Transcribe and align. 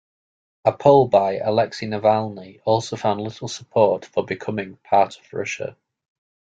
A 0.65 0.71
poll 0.71 1.07
by 1.09 1.35
Alexei 1.35 1.85
Navalny 1.85 2.59
also 2.65 2.95
found 2.95 3.21
little 3.21 3.47
support 3.47 4.03
for 4.03 4.25
becoming 4.25 4.77
part 4.77 5.19
of 5.19 5.31
Russia. 5.31 5.77